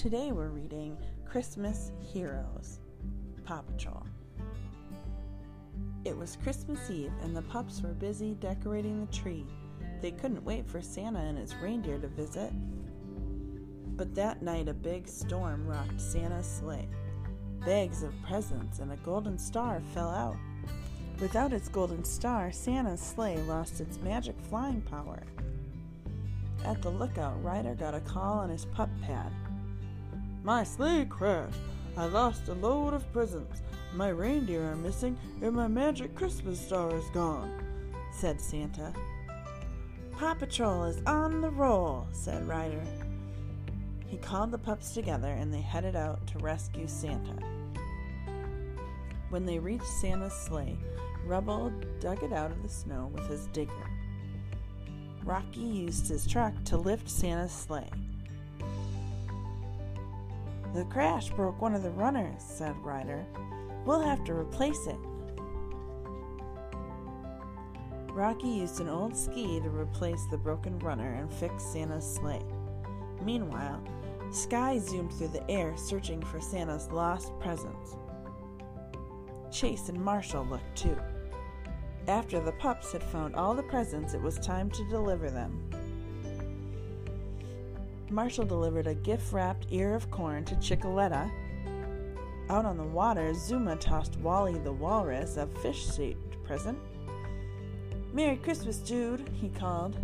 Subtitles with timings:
[0.00, 2.78] Today we're reading Christmas Heroes,
[3.44, 4.06] Paw Patrol.
[6.06, 9.44] It was Christmas Eve and the pups were busy decorating the tree.
[10.00, 12.50] They couldn't wait for Santa and his reindeer to visit.
[13.94, 16.88] But that night a big storm rocked Santa's sleigh.
[17.66, 20.38] Bags of presents and a golden star fell out.
[21.20, 25.22] Without its golden star, Santa's sleigh lost its magic flying power.
[26.64, 29.30] At the lookout, Ryder got a call on his pup pad.
[30.42, 31.56] My sleigh crashed.
[31.96, 33.62] I lost a load of presents.
[33.94, 37.62] My reindeer are missing, and my magic Christmas star is gone,
[38.12, 38.92] said Santa.
[40.12, 42.84] Paw Patrol is on the roll, said Ryder.
[44.06, 47.36] He called the pups together and they headed out to rescue Santa.
[49.28, 50.76] When they reached Santa's sleigh,
[51.24, 53.72] Rubble dug it out of the snow with his digger.
[55.22, 57.90] Rocky used his truck to lift Santa's sleigh.
[60.72, 63.26] The crash broke one of the runners, said Ryder.
[63.84, 64.98] We'll have to replace it.
[68.12, 72.44] Rocky used an old ski to replace the broken runner and fix Santa's sleigh.
[73.24, 73.82] Meanwhile,
[74.30, 77.96] Skye zoomed through the air searching for Santa's lost presents.
[79.50, 80.96] Chase and Marshall looked too.
[82.06, 85.68] After the pups had found all the presents, it was time to deliver them.
[88.10, 91.30] Marshall delivered a gift wrapped ear of corn to Chickaletta.
[92.48, 96.78] Out on the water, Zuma tossed Wally the walrus a fish shaped present.
[98.12, 99.96] Merry Christmas, Jude, he called.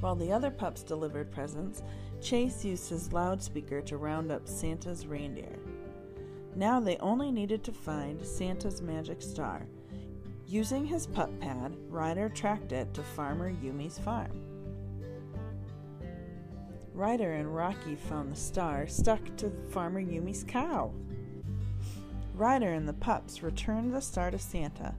[0.00, 1.82] While the other pups delivered presents,
[2.22, 5.58] Chase used his loudspeaker to round up Santa's reindeer.
[6.56, 9.66] Now they only needed to find Santa's magic star.
[10.46, 14.30] Using his pup pad, Ryder tracked it to Farmer Yumi's farm.
[16.94, 20.92] Ryder and Rocky found the star stuck to Farmer Yumi's cow.
[22.34, 24.94] Ryder and the pups returned the star to Santa.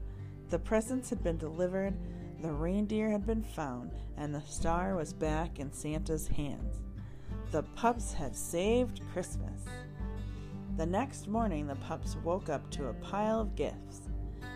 [0.50, 1.94] The presents had been delivered,
[2.42, 6.82] the reindeer had been found, and the star was back in Santa's hands.
[7.52, 9.62] The pups had saved Christmas.
[10.76, 14.02] The next morning, the pups woke up to a pile of gifts,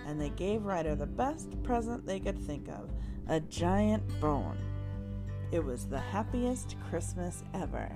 [0.05, 2.91] and they gave Ryder the best present they could think of
[3.29, 4.57] a giant bone.
[5.51, 7.89] It was the happiest Christmas ever.